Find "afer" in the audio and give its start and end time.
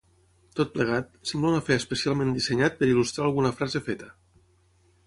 1.59-1.77